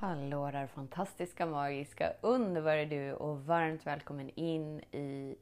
Hallå 0.00 0.50
där 0.50 0.66
fantastiska, 0.66 1.46
magiska, 1.46 2.12
underbara 2.20 2.84
du 2.84 3.12
och 3.12 3.44
varmt 3.44 3.86
välkommen 3.86 4.30
in 4.34 4.80
i 4.80 5.36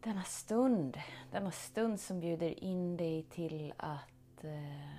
denna 0.00 0.22
stund. 0.22 0.98
Denna 1.32 1.50
stund 1.50 2.00
som 2.00 2.20
bjuder 2.20 2.64
in 2.64 2.96
dig 2.96 3.22
till 3.22 3.72
att 3.76 4.44
eh, 4.44 4.90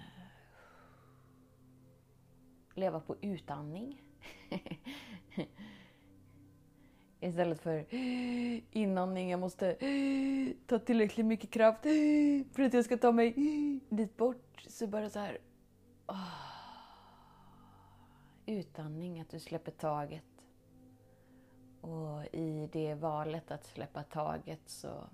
leva 2.75 2.99
på 2.99 3.15
utandning. 3.21 4.01
Istället 7.19 7.61
för 7.61 7.85
eh, 7.89 8.59
inandning, 8.71 9.29
jag 9.29 9.39
måste 9.39 9.71
eh, 9.71 10.53
ta 10.67 10.79
tillräckligt 10.79 11.25
mycket 11.25 11.51
kraft 11.51 11.85
eh, 11.85 11.91
för 12.53 12.63
att 12.63 12.73
jag 12.73 12.85
ska 12.85 12.97
ta 12.97 13.11
mig 13.11 13.33
dit 13.89 14.17
bort. 14.17 14.65
Så 14.67 14.87
bara 14.87 15.09
så 15.09 15.19
här... 15.19 15.37
Oh 16.07 16.51
utandning, 18.45 19.19
att 19.19 19.29
du 19.29 19.39
släpper 19.39 19.71
taget. 19.71 20.23
Och 21.81 22.25
i 22.25 22.69
det 22.71 22.95
valet 22.95 23.51
att 23.51 23.65
släppa 23.65 24.03
taget 24.03 24.69
så 24.69 25.09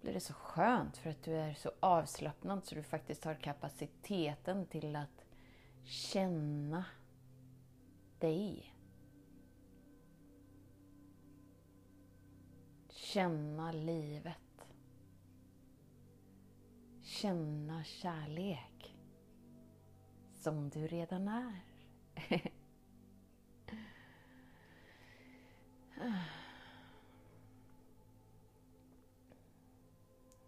blir 0.00 0.14
det 0.14 0.20
så 0.20 0.34
skönt 0.34 0.96
för 0.96 1.10
att 1.10 1.22
du 1.22 1.32
är 1.32 1.54
så 1.54 1.70
avslappnad 1.80 2.64
så 2.64 2.74
du 2.74 2.82
faktiskt 2.82 3.24
har 3.24 3.34
kapaciteten 3.34 4.66
till 4.66 4.96
att 4.96 5.24
känna 5.84 6.84
dig. 8.18 8.74
Känna 12.88 13.72
livet. 13.72 14.36
Känna 17.02 17.84
kärlek 17.84 18.95
som 20.46 20.68
du 20.70 20.86
redan 20.86 21.28
är. 21.28 21.60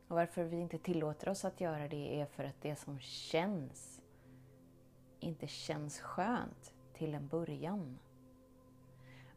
Och 0.09 0.17
varför 0.17 0.45
vi 0.45 0.57
inte 0.57 0.79
tillåter 0.79 1.29
oss 1.29 1.45
att 1.45 1.61
göra 1.61 1.89
det 1.89 2.21
är 2.21 2.27
för 2.27 2.45
att 2.45 2.63
det 2.63 2.77
som 2.77 3.01
känns 3.01 4.03
inte 5.21 5.47
känns 5.47 6.01
skönt 6.01 6.75
till 6.95 7.15
en 7.15 7.29
början. 7.29 7.99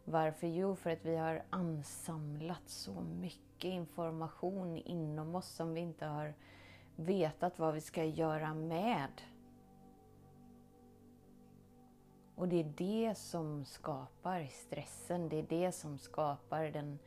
Varför? 0.05 0.47
Jo, 0.47 0.75
för 0.75 0.89
att 0.89 1.05
vi 1.05 1.15
har 1.15 1.43
ansamlat 1.49 2.69
så 2.69 3.01
mycket 3.01 3.71
information 3.71 4.77
inom 4.77 5.35
oss 5.35 5.47
som 5.47 5.73
vi 5.73 5.81
inte 5.81 6.05
har 6.05 6.33
vetat 6.95 7.59
vad 7.59 7.73
vi 7.73 7.81
ska 7.81 8.03
göra 8.03 8.53
med. 8.53 9.21
Och 12.35 12.47
det 12.47 12.59
är 12.59 12.73
det 12.77 13.17
som 13.17 13.65
skapar 13.65 14.47
stressen, 14.51 15.29
det 15.29 15.39
är 15.39 15.45
det 15.49 15.71
som 15.71 15.97
skapar 15.97 16.63
den 16.63 16.99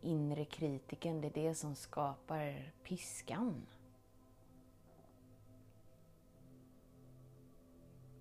inre 0.00 0.44
kritiken, 0.44 1.20
det 1.20 1.26
är 1.26 1.48
det 1.48 1.54
som 1.54 1.74
skapar 1.74 2.72
piskan. 2.82 3.66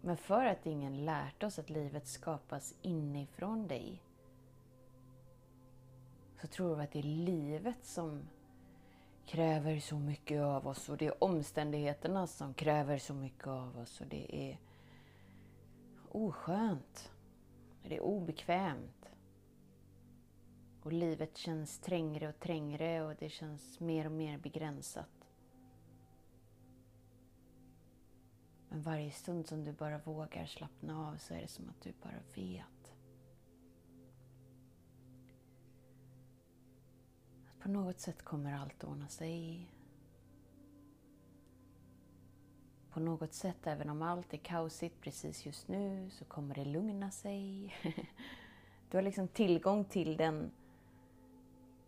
Men 0.01 0.17
för 0.17 0.45
att 0.45 0.65
ingen 0.65 1.05
lärt 1.05 1.43
oss 1.43 1.59
att 1.59 1.69
livet 1.69 2.07
skapas 2.07 2.75
inifrån 2.81 3.67
dig 3.67 4.01
så 6.41 6.47
tror 6.47 6.75
vi 6.75 6.83
att 6.83 6.91
det 6.91 6.99
är 6.99 7.03
livet 7.03 7.85
som 7.85 8.21
kräver 9.25 9.79
så 9.79 9.95
mycket 9.95 10.41
av 10.41 10.67
oss 10.67 10.89
och 10.89 10.97
det 10.97 11.05
är 11.07 11.23
omständigheterna 11.23 12.27
som 12.27 12.53
kräver 12.53 12.97
så 12.97 13.13
mycket 13.13 13.47
av 13.47 13.77
oss 13.77 14.01
och 14.01 14.07
det 14.07 14.35
är 14.35 14.57
oskönt. 16.15 17.11
Det 17.83 17.95
är 17.95 18.01
obekvämt. 18.01 19.09
Och 20.81 20.93
livet 20.93 21.37
känns 21.37 21.79
trängre 21.79 22.29
och 22.29 22.39
trängre 22.39 23.01
och 23.01 23.15
det 23.19 23.29
känns 23.29 23.79
mer 23.79 24.05
och 24.05 24.11
mer 24.11 24.37
begränsat. 24.37 25.29
Men 28.69 28.81
varje 28.81 29.11
stund 29.11 29.47
som 29.47 29.63
du 29.63 29.71
bara 29.71 29.97
vågar 29.97 30.45
slappna 30.45 31.07
av 31.09 31.17
så 31.17 31.33
är 31.33 31.41
det 31.41 31.47
som 31.47 31.69
att 31.69 31.81
du 31.81 31.93
bara 32.01 32.19
vet. 32.35 32.93
Att 37.49 37.59
på 37.59 37.69
något 37.69 37.99
sätt 37.99 38.23
kommer 38.23 38.53
allt 38.53 38.83
ordna 38.83 39.07
sig. 39.07 39.69
På 42.93 42.99
något 42.99 43.33
sätt, 43.33 43.67
även 43.67 43.89
om 43.89 44.01
allt 44.01 44.33
är 44.33 44.37
kaosigt 44.37 45.01
precis 45.01 45.45
just 45.45 45.67
nu, 45.67 46.09
så 46.09 46.25
kommer 46.25 46.55
det 46.55 46.65
lugna 46.65 47.11
sig. 47.11 47.75
Du 48.89 48.97
har 48.97 49.01
liksom 49.01 49.27
tillgång 49.27 49.85
till 49.85 50.17
den 50.17 50.51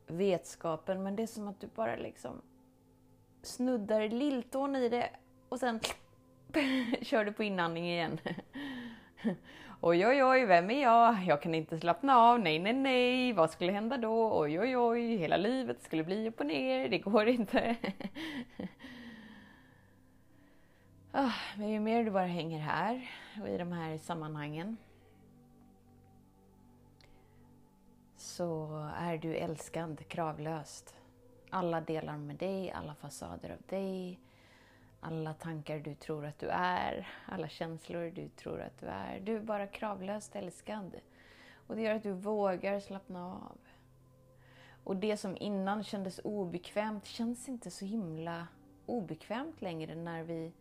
vetskapen, 0.07 1.03
men 1.03 1.15
det 1.15 1.23
är 1.23 1.27
som 1.27 1.47
att 1.47 1.59
du 1.59 1.67
bara 1.75 1.95
liksom 1.95 2.41
snuddar 3.41 4.09
lilltån 4.09 4.75
i 4.75 4.89
det 4.89 5.09
och 5.49 5.59
sen 5.59 5.79
kör 7.01 7.25
du 7.25 7.33
på 7.33 7.43
inandning 7.43 7.87
igen. 7.89 8.19
Oj, 9.81 10.07
oj, 10.07 10.23
oj, 10.23 10.45
vem 10.45 10.71
är 10.71 10.81
jag? 10.81 11.15
Jag 11.25 11.41
kan 11.41 11.55
inte 11.55 11.79
slappna 11.79 12.17
av. 12.17 12.39
Nej, 12.39 12.59
nej, 12.59 12.73
nej. 12.73 13.33
Vad 13.33 13.51
skulle 13.51 13.71
hända 13.71 13.97
då? 13.97 14.39
Oj, 14.39 14.59
oj, 14.59 14.77
oj. 14.77 15.17
Hela 15.17 15.37
livet 15.37 15.83
skulle 15.83 16.03
bli 16.03 16.27
upp 16.29 16.39
och 16.39 16.45
ner. 16.45 16.89
Det 16.89 16.99
går 16.99 17.27
inte. 17.27 17.75
Ah, 21.17 21.25
oh, 21.25 21.33
men 21.57 21.69
ju 21.69 21.79
mer 21.79 22.03
du 22.03 22.11
bara 22.11 22.25
hänger 22.25 22.59
här 22.59 23.09
och 23.41 23.49
i 23.49 23.57
de 23.57 23.71
här 23.71 23.97
sammanhangen 23.97 24.77
så 28.17 28.77
är 28.97 29.17
du 29.17 29.35
älskad 29.35 30.07
kravlöst. 30.07 30.95
Alla 31.49 31.81
delar 31.81 32.17
med 32.17 32.35
dig, 32.35 32.71
alla 32.71 32.95
fasader 32.95 33.49
av 33.49 33.61
dig, 33.69 34.19
alla 34.99 35.33
tankar 35.33 35.79
du 35.79 35.95
tror 35.95 36.25
att 36.25 36.39
du 36.39 36.47
är, 36.49 37.07
alla 37.25 37.47
känslor 37.47 38.11
du 38.15 38.29
tror 38.29 38.61
att 38.61 38.79
du 38.79 38.85
är. 38.85 39.19
Du 39.19 39.35
är 39.35 39.41
bara 39.41 39.67
kravlöst 39.67 40.35
älskad. 40.35 40.95
Och 41.67 41.75
det 41.75 41.81
gör 41.81 41.95
att 41.95 42.03
du 42.03 42.11
vågar 42.11 42.79
slappna 42.79 43.25
av. 43.25 43.57
Och 44.83 44.95
det 44.95 45.17
som 45.17 45.37
innan 45.37 45.83
kändes 45.83 46.19
obekvämt 46.23 47.05
känns 47.05 47.49
inte 47.49 47.71
så 47.71 47.85
himla 47.85 48.47
obekvämt 48.85 49.61
längre 49.61 49.95
när 49.95 50.23
vi 50.23 50.51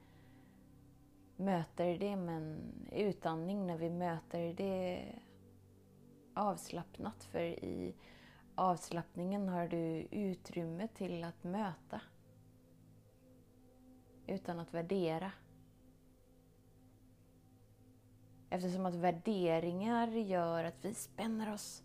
möter 1.36 1.98
det 1.98 2.16
med 2.16 2.36
en 2.36 2.88
utandning, 2.92 3.66
när 3.66 3.76
vi 3.76 3.90
möter 3.90 4.54
det 4.54 5.04
avslappnat. 6.34 7.24
För 7.24 7.40
i 7.40 7.94
avslappningen 8.54 9.48
har 9.48 9.68
du 9.68 10.06
utrymme 10.10 10.88
till 10.88 11.24
att 11.24 11.44
möta 11.44 12.00
utan 14.26 14.58
att 14.58 14.74
värdera. 14.74 15.32
Eftersom 18.50 18.86
att 18.86 18.94
värderingar 18.94 20.08
gör 20.08 20.64
att 20.64 20.84
vi 20.84 20.94
spänner 20.94 21.52
oss. 21.52 21.82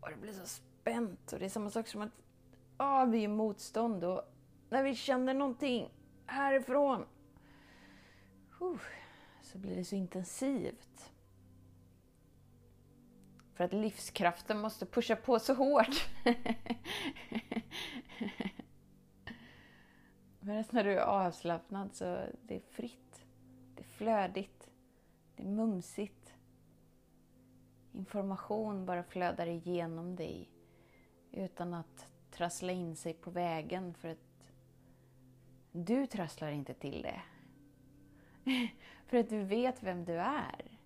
Och 0.00 0.10
det 0.10 0.16
blir 0.16 0.32
så 0.32 0.46
spänt. 0.46 1.32
Och 1.32 1.38
det 1.38 1.44
är 1.44 1.48
samma 1.48 1.70
sak 1.70 1.86
som 1.88 2.02
att 2.02 2.12
åh, 2.78 3.06
vi 3.06 3.24
är 3.24 3.28
motstånd. 3.28 4.04
Och 4.04 4.22
när 4.68 4.82
vi 4.82 4.94
känner 4.94 5.34
någonting 5.34 5.90
härifrån 6.26 7.04
så 9.42 9.58
blir 9.58 9.76
det 9.76 9.84
så 9.84 9.96
intensivt. 9.96 11.12
För 13.54 13.64
att 13.64 13.72
livskraften 13.72 14.60
måste 14.60 14.86
pusha 14.86 15.16
på 15.16 15.38
så 15.38 15.54
hårt. 15.54 16.08
Men 20.40 20.64
när 20.70 20.84
du 20.84 20.92
är 20.92 21.00
avslappnad 21.00 21.94
så 21.94 22.04
det 22.42 22.56
är 22.56 22.60
fritt. 22.60 23.24
Det 23.74 23.82
är 23.82 23.86
flödigt. 23.86 24.70
Det 25.36 25.42
är 25.42 25.46
mumsigt. 25.46 26.34
Information 27.92 28.86
bara 28.86 29.02
flödar 29.02 29.46
igenom 29.46 30.16
dig 30.16 30.50
utan 31.32 31.74
att 31.74 32.08
trassla 32.30 32.72
in 32.72 32.96
sig 32.96 33.14
på 33.14 33.30
vägen 33.30 33.94
för 33.94 34.08
att 34.08 34.52
du 35.72 36.06
trasslar 36.06 36.50
inte 36.50 36.74
till 36.74 37.02
det. 37.02 37.20
För 39.06 39.16
att 39.16 39.28
du 39.28 39.44
vet 39.44 39.82
vem 39.82 40.04
du 40.04 40.12
är. 40.12 40.78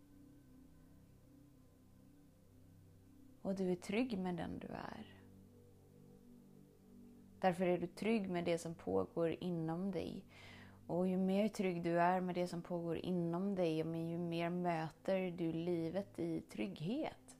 Och 3.42 3.54
du 3.54 3.70
är 3.70 3.76
trygg 3.76 4.18
med 4.18 4.34
den 4.34 4.58
du 4.58 4.66
är. 4.66 5.06
Därför 7.40 7.66
är 7.66 7.78
du 7.78 7.86
trygg 7.86 8.30
med 8.30 8.44
det 8.44 8.58
som 8.58 8.74
pågår 8.74 9.36
inom 9.40 9.90
dig. 9.90 10.24
Och 10.86 11.08
ju 11.08 11.16
mer 11.16 11.48
trygg 11.48 11.82
du 11.82 12.00
är 12.00 12.20
med 12.20 12.34
det 12.34 12.48
som 12.48 12.62
pågår 12.62 12.96
inom 12.96 13.54
dig, 13.54 13.76
ju 13.76 14.18
mer 14.18 14.50
möter 14.50 15.30
du 15.30 15.52
livet 15.52 16.18
i 16.18 16.40
trygghet. 16.40 17.36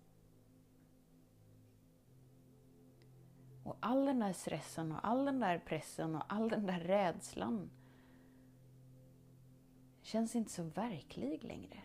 Och 3.64 3.76
all 3.80 4.06
den 4.06 4.18
där 4.18 4.32
stressen 4.32 4.92
och 4.92 5.06
all 5.08 5.24
den 5.24 5.40
där 5.40 5.58
pressen 5.58 6.14
och 6.14 6.22
all 6.28 6.48
den 6.48 6.66
där 6.66 6.80
rädslan 6.80 7.70
känns 10.02 10.36
inte 10.36 10.50
så 10.50 10.62
verklig 10.62 11.44
längre. 11.44 11.78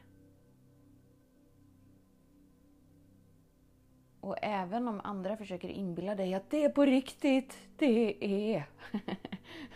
Och 4.20 4.36
även 4.42 4.88
om 4.88 5.02
andra 5.04 5.38
försöker 5.38 5.70
inbilla 5.70 6.16
dig 6.16 6.34
att 6.34 6.50
det 6.50 6.64
är 6.64 6.70
på 6.70 6.86
riktigt, 6.86 7.58
det 7.78 8.26
är 8.54 8.70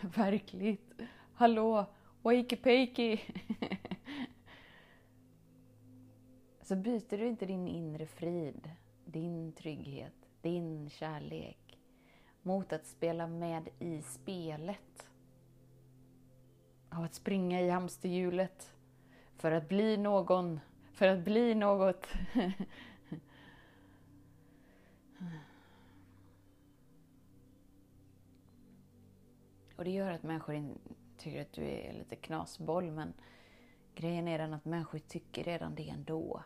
verkligt. 0.00 0.92
Hallå, 1.34 1.86
wakey-pakey! 2.22 3.20
Så 6.62 6.76
byter 6.76 7.18
du 7.18 7.26
inte 7.26 7.46
din 7.46 7.68
inre 7.68 8.06
frid, 8.06 8.70
din 9.04 9.52
trygghet, 9.52 10.14
din 10.40 10.90
kärlek 10.90 11.78
mot 12.42 12.72
att 12.72 12.86
spela 12.86 13.26
med 13.26 13.68
i 13.78 14.02
spelet. 14.02 15.11
Av 16.94 17.04
att 17.04 17.14
springa 17.14 17.60
i 17.60 17.70
hamsterhjulet 17.70 18.74
för 19.36 19.52
att 19.52 19.68
bli 19.68 19.96
någon, 19.96 20.60
för 20.92 21.08
att 21.08 21.24
bli 21.24 21.54
något. 21.54 22.06
Och 29.76 29.84
det 29.84 29.90
gör 29.90 30.10
att 30.10 30.22
människor 30.22 30.74
tycker 31.18 31.42
att 31.42 31.52
du 31.52 31.64
är 31.64 31.92
lite 31.92 32.16
knasboll, 32.16 32.90
men 32.90 33.12
grejen 33.94 34.28
är 34.28 34.38
den 34.38 34.54
att 34.54 34.64
människor 34.64 34.98
tycker 34.98 35.44
redan 35.44 35.74
det 35.74 35.88
ändå. 35.88 36.42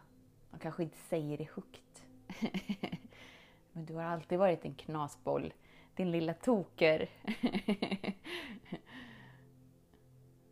De 0.50 0.58
kanske 0.60 0.82
inte 0.82 0.98
säger 0.98 1.38
det 1.38 1.48
högt. 1.54 2.02
men 3.72 3.86
du 3.86 3.94
har 3.94 4.02
alltid 4.02 4.38
varit 4.38 4.64
en 4.64 4.74
knasboll, 4.74 5.52
din 5.94 6.10
lilla 6.10 6.34
toker. 6.34 7.08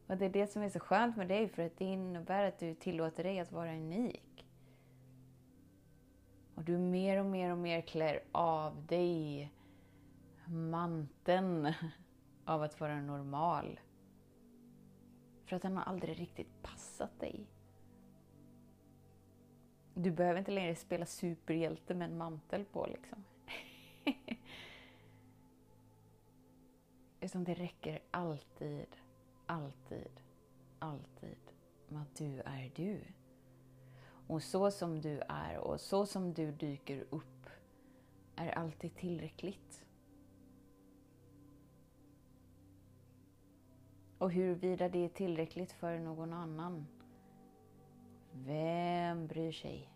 Och 0.06 0.16
det 0.16 0.24
är 0.24 0.30
det 0.30 0.46
som 0.46 0.62
är 0.62 0.68
så 0.68 0.80
skönt 0.80 1.16
med 1.16 1.28
dig, 1.28 1.48
för 1.48 1.62
att 1.62 1.78
det 1.78 1.84
innebär 1.84 2.44
att 2.44 2.58
du 2.58 2.74
tillåter 2.74 3.24
dig 3.24 3.40
att 3.40 3.52
vara 3.52 3.72
unik. 3.72 4.46
Och 6.54 6.64
du 6.64 6.78
mer 6.78 7.20
och 7.20 7.26
mer 7.26 7.52
och 7.52 7.58
mer 7.58 7.80
klär 7.80 8.20
av 8.32 8.86
dig 8.86 9.50
manteln 10.46 11.72
av 12.44 12.62
att 12.62 12.80
vara 12.80 13.00
normal. 13.00 13.80
För 15.44 15.56
att 15.56 15.62
den 15.62 15.76
har 15.76 15.84
aldrig 15.84 16.20
riktigt 16.20 16.62
passat 16.62 17.20
dig. 17.20 17.46
Du 19.94 20.10
behöver 20.10 20.38
inte 20.38 20.50
längre 20.50 20.74
spela 20.74 21.06
superhjälte 21.06 21.94
med 21.94 22.10
en 22.10 22.18
mantel 22.18 22.64
på 22.64 22.86
liksom. 22.86 23.24
Utan 27.20 27.44
det 27.44 27.54
räcker 27.54 28.02
alltid, 28.10 28.96
alltid, 29.46 30.20
alltid 30.78 31.36
med 31.88 32.02
att 32.02 32.16
du 32.16 32.40
är 32.40 32.72
du. 32.74 33.00
Och 34.26 34.42
så 34.42 34.70
som 34.70 35.00
du 35.00 35.20
är 35.28 35.58
och 35.58 35.80
så 35.80 36.06
som 36.06 36.34
du 36.34 36.52
dyker 36.52 37.04
upp 37.10 37.50
är 38.36 38.50
alltid 38.50 38.94
tillräckligt. 38.96 39.84
Och 44.18 44.32
huruvida 44.32 44.88
det 44.88 45.04
är 45.04 45.08
tillräckligt 45.08 45.72
för 45.72 45.98
någon 45.98 46.32
annan, 46.32 46.86
vem 48.32 49.26
bryr 49.26 49.52
sig? 49.52 49.90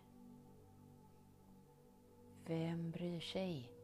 Vem 2.45 2.91
bryr 2.91 3.19
sig? 3.19 3.78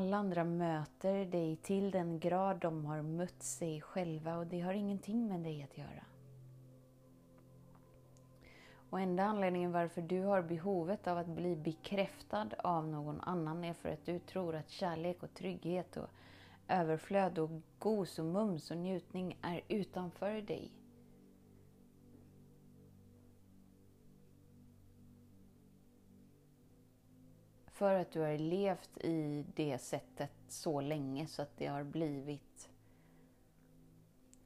Alla 0.00 0.16
andra 0.16 0.44
möter 0.44 1.24
dig 1.24 1.56
till 1.56 1.90
den 1.90 2.20
grad 2.20 2.60
de 2.60 2.84
har 2.84 3.02
mött 3.02 3.42
sig 3.42 3.80
själva 3.80 4.36
och 4.36 4.46
det 4.46 4.60
har 4.60 4.72
ingenting 4.72 5.28
med 5.28 5.40
dig 5.40 5.62
att 5.62 5.78
göra. 5.78 6.04
Och 8.90 9.00
enda 9.00 9.24
anledningen 9.24 9.72
varför 9.72 10.02
du 10.02 10.22
har 10.22 10.42
behovet 10.42 11.06
av 11.06 11.18
att 11.18 11.26
bli 11.26 11.56
bekräftad 11.56 12.48
av 12.58 12.88
någon 12.88 13.20
annan 13.20 13.64
är 13.64 13.74
för 13.74 13.88
att 13.88 14.06
du 14.06 14.18
tror 14.18 14.54
att 14.54 14.70
kärlek 14.70 15.22
och 15.22 15.34
trygghet 15.34 15.96
och 15.96 16.08
överflöd 16.68 17.38
och 17.38 17.50
gos 17.78 18.18
och 18.18 18.24
mums 18.24 18.70
och 18.70 18.76
njutning 18.76 19.38
är 19.42 19.60
utanför 19.68 20.42
dig. 20.42 20.79
För 27.80 27.94
att 27.94 28.12
du 28.12 28.20
har 28.20 28.38
levt 28.38 28.98
i 28.98 29.44
det 29.56 29.78
sättet 29.78 30.32
så 30.48 30.80
länge 30.80 31.26
så 31.26 31.42
att 31.42 31.56
det 31.56 31.66
har 31.66 31.84
blivit... 31.84 32.70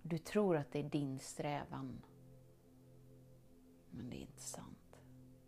Du 0.02 0.18
tror 0.18 0.56
att 0.56 0.72
det 0.72 0.78
är 0.78 0.82
din 0.82 1.18
strävan. 1.18 2.02
Men 3.90 4.10
det 4.10 4.16
är 4.16 4.20
inte 4.20 4.42
sant. 4.42 5.00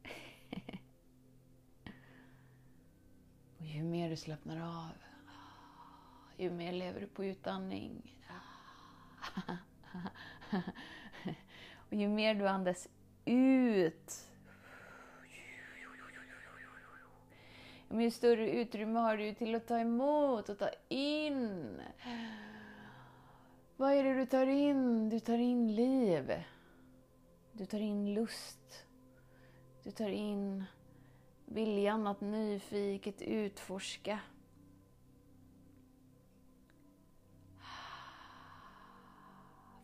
och 3.59 3.67
ju 3.67 3.83
mer 3.83 4.11
du 4.11 4.17
slappnar 4.17 4.61
av, 4.61 4.93
ju 6.37 6.51
mer 6.51 6.73
lever 6.73 7.01
du 7.01 7.07
på 7.07 7.25
utandning. 7.25 8.23
och 11.75 11.95
ju 11.95 12.09
mer 12.09 12.35
du 12.35 12.49
andas 12.49 12.89
ut, 13.25 14.31
ju 18.01 18.11
större 18.11 18.51
utrymme 18.51 18.99
har 18.99 19.17
du 19.17 19.35
till 19.35 19.55
att 19.55 19.67
ta 19.67 19.79
emot 19.79 20.49
och 20.49 20.59
ta 20.59 20.71
in. 20.89 21.81
Vad 23.77 23.93
är 23.93 24.05
det 24.05 24.15
du 24.15 24.27
tar 24.27 24.47
in? 24.47 25.09
Du 25.09 25.21
tar 25.21 25.39
in 25.39 25.75
liv. 25.75 26.43
Du 27.53 27.67
tar 27.67 27.79
in 27.79 28.15
lust. 28.15 28.87
Du 29.83 29.91
tar 29.91 30.09
in 30.09 30.65
viljan 31.45 32.07
att 32.07 32.21
nyfiket 32.21 33.23
utforska. 33.23 34.21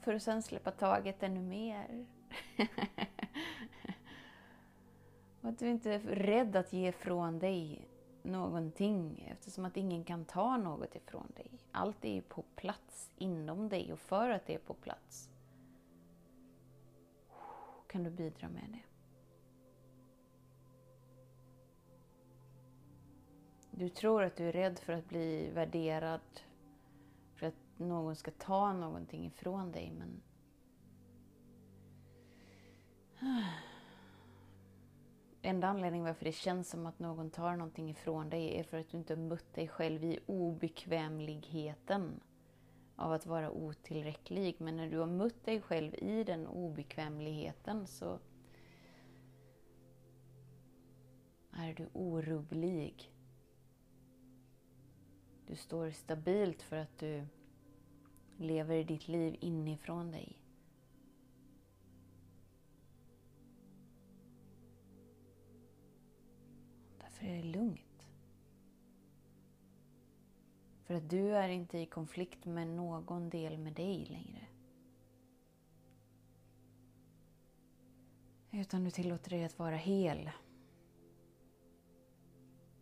För 0.01 0.15
att 0.15 0.23
sen 0.23 0.43
släppa 0.43 0.71
taget 0.71 1.23
ännu 1.23 1.41
mer. 1.41 2.07
och 5.41 5.49
att 5.49 5.59
du 5.59 5.69
inte 5.69 5.93
är 5.93 5.99
rädd 5.99 6.57
att 6.57 6.73
ge 6.73 6.89
ifrån 6.89 7.39
dig 7.39 7.89
någonting 8.23 9.29
eftersom 9.31 9.65
att 9.65 9.77
ingen 9.77 10.05
kan 10.05 10.25
ta 10.25 10.57
något 10.57 10.97
ifrån 10.97 11.33
dig. 11.37 11.51
Allt 11.73 12.05
är 12.05 12.13
ju 12.15 12.23
på 12.23 12.45
plats 12.57 13.11
inom 13.17 13.69
dig 13.69 13.93
och 13.93 13.99
för 13.99 14.31
att 14.31 14.47
det 14.47 14.55
är 14.55 14.59
på 14.59 14.75
plats 14.75 15.33
kan 17.93 18.03
du 18.03 18.11
bidra 18.11 18.49
med 18.49 18.69
det. 18.69 18.83
Du 23.71 23.89
tror 23.89 24.23
att 24.23 24.37
du 24.37 24.49
är 24.49 24.53
rädd 24.53 24.79
för 24.79 24.93
att 24.93 25.09
bli 25.09 25.51
värderad, 25.51 26.21
för 27.35 27.47
att 27.47 27.55
någon 27.77 28.17
ska 28.17 28.31
ta 28.31 28.73
någonting 28.73 29.27
ifrån 29.27 29.73
dig, 29.73 29.93
men 29.99 30.23
Enda 35.45 35.69
anledningen 35.69 36.07
varför 36.07 36.25
det 36.25 36.33
känns 36.33 36.71
som 36.71 36.87
att 36.87 36.99
någon 36.99 37.31
tar 37.31 37.57
någonting 37.57 37.91
ifrån 37.91 38.31
dig 38.31 38.59
är 38.59 38.65
för 38.65 38.79
att 38.79 38.89
du 38.89 38.97
inte 38.97 39.15
har 39.15 39.23
mött 39.23 39.55
dig 39.55 39.69
själv 39.69 40.05
i 40.05 40.19
obekvämligheten 40.27 42.21
av 42.97 43.13
att 43.13 43.27
vara 43.27 43.51
otillräcklig. 43.51 44.57
Men 44.59 44.77
när 44.77 44.91
du 44.91 44.99
har 44.99 45.07
mött 45.07 45.45
dig 45.45 45.61
själv 45.61 45.95
i 45.95 46.25
den 46.25 46.47
obekvämligheten 46.47 47.87
så 47.87 48.19
är 51.53 51.75
du 51.75 51.89
orubblig. 51.93 53.13
Du 55.47 55.57
står 55.57 55.91
stabilt 55.91 56.63
för 56.63 56.77
att 56.77 56.99
du 56.99 57.27
lever 58.37 58.85
ditt 58.85 59.09
liv 59.09 59.37
inifrån 59.41 60.11
dig. 60.11 60.42
Därför 67.23 67.35
är 67.35 67.43
det 67.43 67.49
lugnt. 67.49 68.07
För 70.85 70.95
att 70.95 71.11
du 71.11 71.37
är 71.37 71.49
inte 71.49 71.79
i 71.79 71.87
konflikt 71.87 72.45
med 72.45 72.69
någon 72.69 73.31
del 73.31 73.59
med 73.59 73.73
dig 73.73 74.07
längre. 74.07 74.47
Utan 78.51 78.85
du 78.85 78.91
tillåter 78.91 79.31
dig 79.31 79.45
att 79.45 79.59
vara 79.59 79.77
hel. 79.77 80.31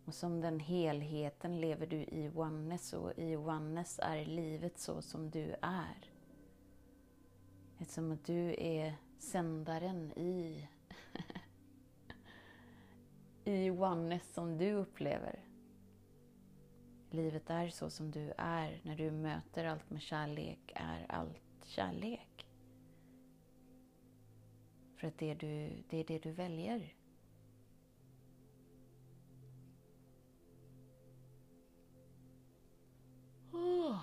Och 0.05 0.13
som 0.13 0.41
den 0.41 0.59
helheten 0.59 1.61
lever 1.61 1.87
du 1.87 1.97
i 1.97 2.31
oneness 2.35 2.93
och 2.93 3.11
i 3.17 3.35
oneness 3.35 3.99
är 4.03 4.25
livet 4.25 4.79
så 4.79 5.01
som 5.01 5.29
du 5.29 5.55
är. 5.61 6.11
Eftersom 7.79 8.11
att 8.11 8.25
du 8.25 8.55
är 8.57 8.95
sändaren 9.19 10.11
i, 10.11 10.67
i 13.45 13.69
oneness 13.71 14.33
som 14.33 14.57
du 14.57 14.73
upplever. 14.73 15.39
Livet 17.09 17.49
är 17.49 17.69
så 17.69 17.89
som 17.89 18.11
du 18.11 18.33
är. 18.37 18.81
När 18.83 18.95
du 18.95 19.11
möter 19.11 19.65
allt 19.65 19.89
med 19.89 20.01
kärlek 20.01 20.71
är 20.75 21.05
allt 21.09 21.65
kärlek. 21.65 22.47
För 24.95 25.07
att 25.07 25.17
det 25.17 25.31
är, 25.31 25.35
du, 25.35 25.83
det 25.89 25.97
är 25.97 26.03
det 26.03 26.19
du 26.19 26.31
väljer. 26.31 26.95
Oh, 33.51 33.99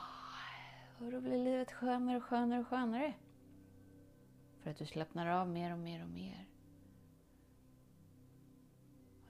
och 0.98 1.12
då 1.12 1.20
blir 1.20 1.44
livet 1.44 1.72
skönare 1.72 2.16
och 2.16 2.24
skönare 2.24 2.60
och 2.60 2.66
skönare. 2.66 3.14
För 4.62 4.70
att 4.70 4.76
du 4.76 4.86
slappnar 4.86 5.26
av 5.26 5.48
mer 5.48 5.72
och 5.72 5.78
mer 5.78 6.02
och 6.02 6.10
mer. 6.10 6.47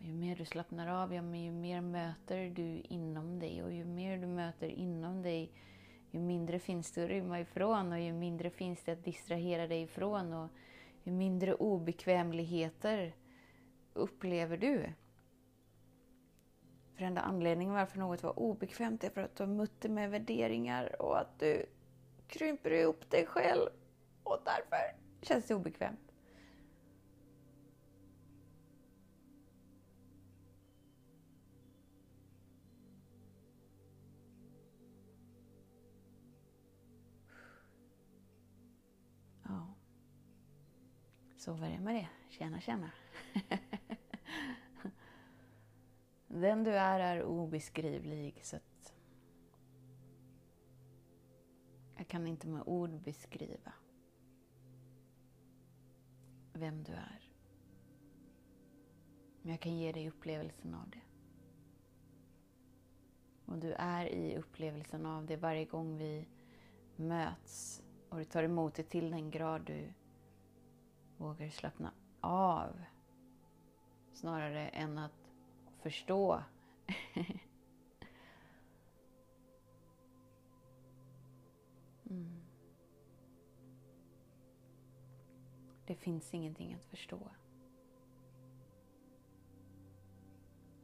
Ju 0.09 0.15
mer 0.15 0.37
du 0.37 0.45
slappnar 0.45 1.03
av, 1.03 1.15
ja, 1.15 1.23
men 1.23 1.43
ju 1.43 1.53
mer 1.53 1.81
möter 1.81 2.51
du 2.51 2.83
inom 2.89 3.39
dig. 3.39 3.63
Och 3.63 3.73
ju 3.73 3.85
mer 3.85 4.19
du 4.19 4.27
möter 4.27 4.69
inom 4.69 5.23
dig, 5.23 5.53
ju 6.11 6.21
mindre 6.21 6.59
finns 6.59 6.93
det 6.93 7.05
att 7.05 7.09
rymma 7.09 7.41
ifrån 7.41 7.93
och 7.93 8.01
ju 8.01 8.13
mindre 8.13 8.51
finns 8.51 8.83
det 8.83 8.93
att 8.93 9.05
distrahera 9.05 9.67
dig 9.67 9.83
ifrån. 9.83 10.33
Och 10.33 10.51
ju 11.03 11.13
mindre 11.13 11.55
obekvämligheter 11.55 13.15
upplever 13.93 14.57
du. 14.57 14.93
För 16.95 17.05
enda 17.05 17.21
anledningen 17.21 17.75
varför 17.75 17.99
något 17.99 18.23
var 18.23 18.39
obekvämt 18.39 19.05
är 19.05 19.11
för 19.11 19.21
att 19.21 19.37
du 19.37 19.43
har 19.43 19.51
mött 19.51 19.81
det 19.81 19.89
med 19.89 20.11
värderingar 20.11 21.03
och 21.03 21.21
att 21.21 21.39
du 21.39 21.67
krymper 22.29 22.71
ihop 22.71 23.11
dig 23.11 23.27
själv. 23.27 23.71
Och 24.23 24.39
därför 24.45 24.97
känns 25.23 25.47
det 25.47 25.55
obekvämt. 25.55 26.08
Så 41.39 41.53
var 41.53 41.69
det 41.69 41.81
med 41.81 41.95
det. 41.95 42.09
Tjena, 42.29 42.61
tjena. 42.61 42.91
Den 46.29 46.65
du 46.65 46.71
är 46.71 47.01
är 47.01 47.23
obeskrivlig 47.23 48.41
så 48.45 48.57
att 48.57 48.95
jag 51.97 52.09
kan 52.09 52.27
inte 52.27 52.49
med 52.49 52.63
ord 52.67 52.91
beskriva 52.91 53.73
vem 56.53 56.85
du 56.85 56.93
är. 56.93 57.31
Men 59.43 59.53
jag 59.53 59.61
kan 59.61 59.77
ge 59.77 59.93
dig 59.93 60.09
upplevelsen 60.09 60.75
av 60.75 60.91
det. 60.91 61.03
Och 63.45 63.59
du 63.59 63.73
är 63.73 64.07
i 64.07 64.37
upplevelsen 64.37 65.07
av 65.07 65.27
det 65.27 65.37
varje 65.37 65.65
gång 65.65 65.99
vi 65.99 66.29
möts 66.97 67.83
och 68.09 68.19
du 68.19 68.25
tar 68.25 68.43
emot 68.43 68.75
det 68.75 68.83
till 68.83 69.11
den 69.11 69.31
grad 69.31 69.63
du 69.65 69.93
vågar 71.19 71.49
slappna 71.49 71.93
av 72.21 72.81
snarare 74.13 74.69
än 74.69 74.99
att 74.99 75.33
förstå. 75.83 76.43
mm. 82.11 82.41
Det 85.87 85.95
finns 85.95 86.35
ingenting 86.35 86.75
att 86.75 86.85
förstå. 86.85 87.31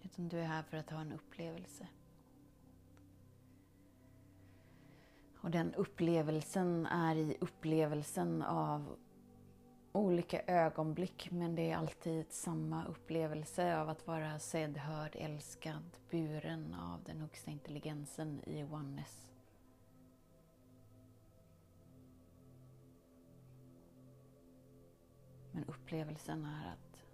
Utan 0.03 0.29
du 0.29 0.39
är 0.39 0.47
här 0.47 0.63
för 0.63 0.77
att 0.77 0.91
ha 0.91 1.01
en 1.01 1.13
upplevelse. 1.13 1.89
Och 5.41 5.51
den 5.51 5.75
upplevelsen 5.75 6.87
är 6.87 7.17
i 7.17 7.37
upplevelsen 7.41 8.43
av 8.43 8.97
olika 9.95 10.41
ögonblick 10.47 11.29
men 11.31 11.55
det 11.55 11.71
är 11.71 11.77
alltid 11.77 12.33
samma 12.33 12.87
upplevelse 12.87 13.81
av 13.81 13.89
att 13.89 14.07
vara 14.07 14.39
sedd, 14.39 14.77
hörd, 14.77 15.17
älskad, 15.19 15.97
buren 16.11 16.75
av 16.75 17.03
den 17.05 17.21
högsta 17.21 17.51
intelligensen 17.51 18.41
i 18.47 18.65
oneness. 18.65 19.33
Men 25.53 25.65
upplevelsen 25.65 26.45
är 26.45 26.73
att 26.73 27.05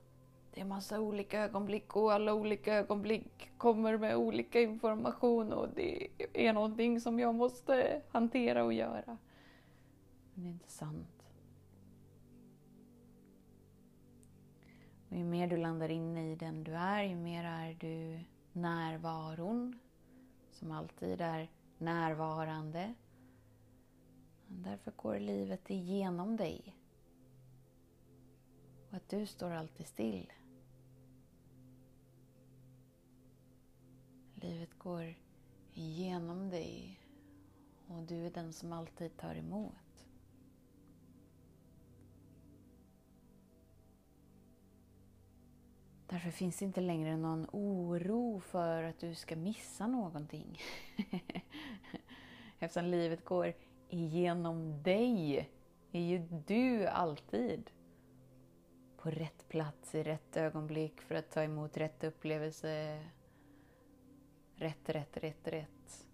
det 0.55 0.61
är 0.61 0.65
massa 0.65 1.01
olika 1.01 1.41
ögonblick 1.41 1.97
och 1.97 2.13
alla 2.13 2.35
olika 2.35 2.75
ögonblick 2.75 3.51
kommer 3.59 3.99
med 3.99 4.17
olika 4.17 4.61
information 4.61 5.53
och 5.53 5.69
det 5.75 6.09
är 6.33 6.53
någonting 6.53 7.01
som 7.01 7.19
jag 7.19 7.35
måste 7.35 8.03
hantera 8.11 8.65
och 8.65 8.73
göra. 8.73 9.19
Men 10.35 10.45
det 10.45 10.49
är 10.49 10.53
inte 10.53 10.71
sant. 10.71 11.20
Och 15.11 15.17
ju 15.17 15.25
mer 15.25 15.49
du 15.49 15.57
landar 15.57 15.89
in 15.89 16.17
i 16.17 16.37
den 16.37 16.65
du 16.65 16.73
är, 16.73 17.03
ju 17.03 17.17
mer 17.17 17.45
är 17.45 17.75
du 17.75 18.21
närvaron, 18.53 19.79
som 20.51 20.71
alltid 20.71 21.21
är 21.21 21.51
närvarande. 21.79 22.95
Därför 24.47 24.93
går 24.97 25.19
livet 25.19 25.71
igenom 25.71 26.37
dig. 26.37 26.77
Och 28.89 28.97
att 28.97 29.09
du 29.09 29.27
står 29.27 29.51
alltid 29.51 29.87
still. 29.87 30.33
Livet 34.35 34.79
går 34.79 35.15
igenom 35.75 36.51
dig 36.51 37.01
och 37.87 38.03
du 38.03 38.27
är 38.27 38.31
den 38.31 38.53
som 38.53 38.73
alltid 38.73 39.17
tar 39.17 39.35
emot. 39.35 39.90
Därför 46.11 46.31
finns 46.31 46.59
det 46.59 46.65
inte 46.65 46.81
längre 46.81 47.17
någon 47.17 47.47
oro 47.53 48.41
för 48.41 48.83
att 48.83 48.99
du 48.99 49.15
ska 49.15 49.37
missa 49.37 49.87
någonting. 49.87 50.59
Eftersom 52.59 52.85
livet 52.85 53.25
går 53.25 53.53
igenom 53.89 54.83
dig 54.83 55.49
är 55.93 56.01
ju 56.01 56.19
du 56.47 56.87
alltid 56.87 57.71
på 58.97 59.11
rätt 59.11 59.49
plats 59.49 59.95
i 59.95 60.03
rätt 60.03 60.37
ögonblick 60.37 61.01
för 61.01 61.15
att 61.15 61.31
ta 61.31 61.43
emot 61.43 61.77
rätt 61.77 62.05
upplevelse. 62.05 63.03
Rätt, 64.55 64.89
rätt, 64.89 65.17
rätt, 65.17 65.49
rätt. 65.49 66.07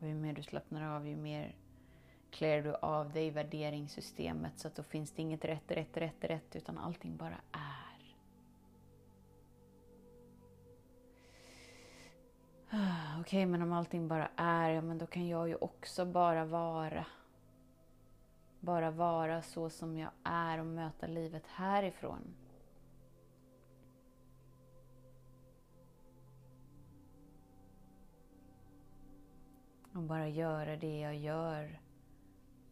Och 0.00 0.06
ju 0.06 0.14
mer 0.14 0.32
du 0.32 0.42
slappnar 0.42 0.96
av, 0.96 1.08
ju 1.08 1.16
mer 1.16 1.56
klär 2.30 2.62
du 2.62 2.74
av 2.74 3.12
dig 3.12 3.30
värderingssystemet 3.30 4.58
så 4.58 4.68
att 4.68 4.74
då 4.74 4.82
finns 4.82 5.12
det 5.12 5.22
inget 5.22 5.44
rätt, 5.44 5.70
rätt, 5.70 5.96
rätt, 5.96 6.24
rätt 6.24 6.56
utan 6.56 6.78
allting 6.78 7.16
bara 7.16 7.40
är. 7.52 7.85
Ah, 13.16 13.20
okej, 13.20 13.38
okay, 13.38 13.46
men 13.46 13.62
om 13.62 13.72
allting 13.72 14.08
bara 14.08 14.30
är, 14.36 14.70
ja 14.70 14.82
men 14.82 14.98
då 14.98 15.06
kan 15.06 15.28
jag 15.28 15.48
ju 15.48 15.54
också 15.54 16.04
bara 16.04 16.44
vara. 16.44 17.06
Bara 18.60 18.90
vara 18.90 19.42
så 19.42 19.70
som 19.70 19.98
jag 19.98 20.10
är 20.22 20.58
och 20.58 20.66
möta 20.66 21.06
livet 21.06 21.46
härifrån. 21.46 22.34
Och 29.92 30.02
bara 30.02 30.28
göra 30.28 30.76
det 30.76 31.00
jag 31.00 31.16
gör 31.16 31.80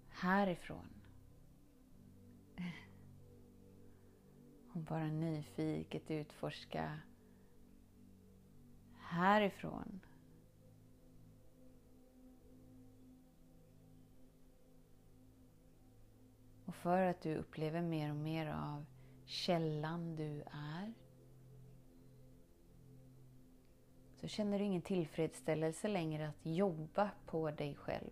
härifrån. 0.09 0.89
Och 4.73 4.81
bara 4.81 5.07
nyfiket 5.07 6.11
utforska 6.11 6.99
härifrån. 8.99 10.01
Och 16.75 16.81
för 16.81 17.07
att 17.07 17.21
du 17.21 17.35
upplever 17.35 17.83
mer 17.83 18.11
och 18.11 18.17
mer 18.17 18.47
av 18.47 18.85
källan 19.25 20.17
du 20.17 20.43
är 20.53 20.93
så 24.17 24.29
känner 24.29 24.59
du 24.59 24.65
ingen 24.65 24.83
tillfredsställelse 24.83 25.89
längre 25.89 26.29
att 26.29 26.47
jobba 26.47 27.11
på 27.27 27.51
dig 27.51 27.75
själv 27.75 28.11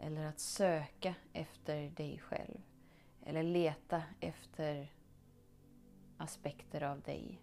eller 0.00 0.26
att 0.26 0.40
söka 0.40 1.14
efter 1.32 1.90
dig 1.90 2.18
själv 2.18 2.62
eller 3.22 3.42
leta 3.42 4.02
efter 4.20 4.92
aspekter 6.16 6.82
av 6.82 7.00
dig. 7.00 7.42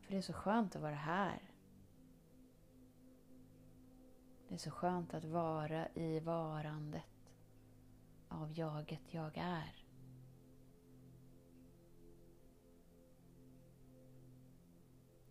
För 0.00 0.12
det 0.12 0.16
är 0.16 0.22
så 0.22 0.32
skönt 0.32 0.76
att 0.76 0.82
vara 0.82 0.94
här. 0.94 1.51
Det 4.52 4.56
är 4.56 4.58
så 4.58 4.70
skönt 4.70 5.14
att 5.14 5.24
vara 5.24 5.88
i 5.94 6.20
varandet 6.20 7.32
av 8.28 8.52
jaget 8.58 9.00
jag 9.14 9.36
är. 9.36 9.84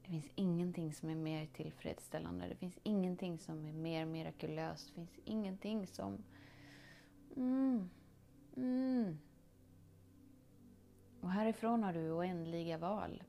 Det 0.01 0.09
finns 0.09 0.29
ingenting 0.35 0.93
som 0.93 1.09
är 1.09 1.15
mer 1.15 1.45
tillfredsställande. 1.45 2.47
Det 2.47 2.55
finns 2.55 2.79
ingenting 2.83 3.39
som 3.39 3.65
är 3.65 3.73
mer 3.73 4.05
mirakulöst. 4.05 4.87
Det 4.87 4.93
finns 4.93 5.19
ingenting 5.25 5.87
som... 5.87 6.23
Mm, 7.35 7.89
mm. 8.55 9.17
Och 11.21 11.31
härifrån 11.31 11.83
har 11.83 11.93
du 11.93 12.11
oändliga 12.11 12.77
val. 12.77 13.23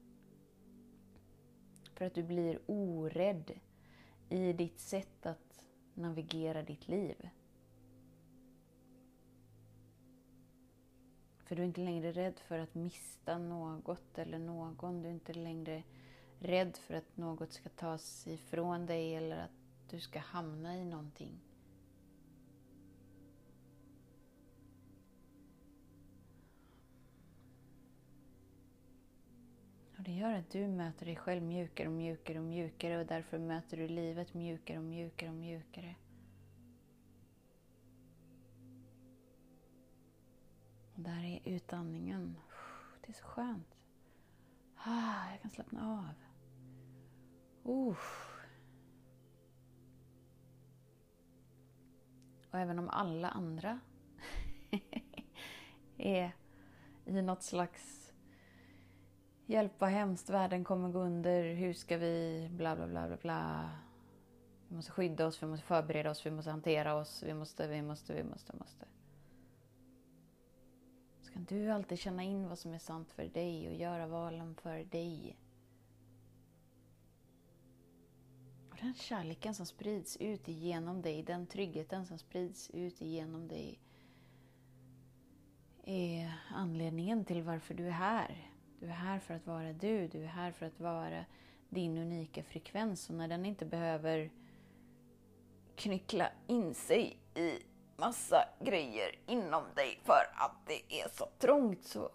För 1.95 2.05
att 2.05 2.15
du 2.15 2.23
blir 2.23 2.59
orädd 2.67 3.53
i 4.29 4.53
ditt 4.53 4.81
sätt 4.81 5.27
att 5.27 5.53
navigera 5.95 6.63
ditt 6.63 6.89
liv. 6.89 7.29
För 11.39 11.57
du 11.57 11.63
är 11.63 11.67
inte 11.67 11.81
längre 11.81 12.13
rädd 12.13 12.39
för 12.39 12.59
att 12.59 12.75
mista 12.75 13.39
något 13.39 14.19
eller 14.19 14.39
någon. 14.39 15.03
Du 15.03 15.09
är 15.09 15.13
inte 15.13 15.35
längre 15.35 15.83
rädd 16.39 16.77
för 16.77 16.95
att 16.95 17.17
något 17.17 17.53
ska 17.53 17.69
tas 17.69 18.27
ifrån 18.27 18.87
dig 18.87 19.15
eller 19.15 19.37
att 19.37 19.51
du 19.91 20.01
ska 20.01 20.19
hamna 20.19 20.77
i 20.77 20.85
någonting. 20.85 21.41
Och 30.03 30.09
det 30.09 30.15
gör 30.15 30.33
att 30.33 30.51
du 30.51 30.69
möter 30.69 31.07
dig 31.07 31.17
själv 31.17 31.43
mjukare 31.43 31.89
och 31.89 31.95
mjukare 31.95 32.39
och 32.39 32.45
mjukare 32.45 32.99
och 33.01 33.07
därför 33.07 33.39
möter 33.39 33.77
du 33.77 33.89
livet 33.89 34.35
mjukare 34.35 34.79
och 34.79 34.85
mjukare 34.85 35.31
och 35.31 35.37
mjukare. 35.37 35.95
Och 40.95 41.01
där 41.01 41.25
är 41.25 41.41
utandningen. 41.45 42.39
Det 43.01 43.09
är 43.09 43.13
så 43.13 43.25
skönt. 43.25 43.77
Ah, 44.77 45.31
jag 45.31 45.43
kan 45.43 45.51
slappna 45.51 45.93
av. 45.93 46.15
Uh. 47.73 47.97
Och 52.51 52.59
även 52.59 52.79
om 52.79 52.89
alla 52.89 53.29
andra 53.29 53.81
är 55.97 56.33
i 57.05 57.23
något 57.23 57.43
slags 57.43 58.02
hjälp 59.53 59.73
vad 59.79 59.91
hemskt, 59.91 60.31
världen 60.31 60.65
kommer 60.65 60.89
gå 60.89 60.99
under, 60.99 61.55
hur 61.55 61.73
ska 61.73 61.97
vi, 61.97 62.49
bla 62.53 62.77
bla 62.77 62.87
bla 62.87 63.07
bla 63.07 63.17
bla. 63.17 63.71
Vi 64.69 64.77
måste 64.77 64.93
skydda 64.93 65.27
oss, 65.27 65.43
vi 65.43 65.47
måste 65.47 65.67
förbereda 65.67 66.11
oss, 66.11 66.27
vi 66.27 66.31
måste 66.31 66.51
hantera 66.51 66.95
oss, 66.95 67.23
vi 67.27 67.35
måste, 67.35 67.69
vi 67.69 67.83
måste, 67.83 68.15
vi 68.15 68.25
måste, 68.25 68.57
måste. 68.57 68.87
Så 71.21 71.33
kan 71.33 71.45
du 71.45 71.71
alltid 71.71 71.99
känna 71.99 72.23
in 72.23 72.49
vad 72.49 72.59
som 72.59 72.75
är 72.75 72.79
sant 72.79 73.13
för 73.13 73.25
dig 73.25 73.69
och 73.69 73.75
göra 73.75 74.07
valen 74.07 74.55
för 74.55 74.85
dig. 74.85 75.37
den 78.83 78.95
kärleken 78.95 79.55
som 79.55 79.67
sprids 79.67 80.17
ut 80.17 80.49
igenom 80.49 81.03
dig, 81.03 81.23
den 81.23 81.47
tryggheten 81.47 82.07
som 82.07 82.19
sprids 82.19 82.71
ut 82.71 83.03
igenom 83.03 83.49
dig 83.49 83.81
är 85.85 86.35
anledningen 86.51 87.25
till 87.25 87.43
varför 87.43 87.75
du 87.75 87.87
är 87.87 87.91
här. 87.91 88.52
Du 88.83 88.89
är 88.89 88.93
här 88.93 89.19
för 89.19 89.35
att 89.35 89.47
vara 89.47 89.73
du, 89.73 90.09
du 90.09 90.25
är 90.25 90.29
här 90.29 90.53
för 90.53 90.67
att 90.67 90.81
vara 90.81 91.25
din 91.69 91.99
unika 91.99 92.43
frekvens 92.43 93.11
och 93.11 93.15
när 93.15 93.29
den 93.29 93.47
inte 93.47 93.65
behöver 93.65 94.31
knyckla 95.77 96.29
in 96.47 96.75
sig 96.75 97.19
i 97.35 97.59
massa 97.97 98.49
grejer 98.61 99.19
inom 99.27 99.65
dig 99.75 99.99
för 100.05 100.31
att 100.35 100.67
det 100.67 101.01
är 101.01 101.09
så 101.09 101.27
trångt 101.39 101.85
så 101.85 102.11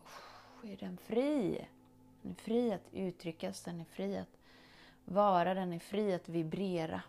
är 0.64 0.78
den 0.78 0.98
fri. 0.98 1.68
Den 2.22 2.32
är 2.32 2.36
fri 2.36 2.74
att 2.74 2.94
uttryckas, 2.94 3.64
den 3.64 3.82
är 3.82 3.86
fri 3.86 4.18
att 4.18 4.38
vara, 5.06 5.54
den 5.54 5.74
är 5.74 5.80
fri 5.80 6.14
att 6.14 6.30
vibrera. 6.30 7.02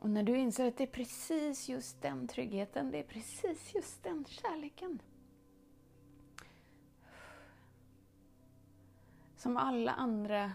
Och 0.00 0.10
när 0.10 0.22
du 0.22 0.36
inser 0.36 0.68
att 0.68 0.76
det 0.76 0.84
är 0.84 0.86
precis 0.86 1.68
just 1.68 2.02
den 2.02 2.28
tryggheten, 2.28 2.90
det 2.90 2.98
är 2.98 3.02
precis 3.02 3.74
just 3.74 4.02
den 4.02 4.24
kärleken. 4.28 5.02
Som 9.36 9.56
alla 9.56 9.92
andra 9.92 10.52